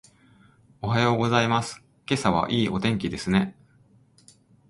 [0.81, 1.83] おはようございます。
[2.09, 3.55] 今朝はいいお天気ですね。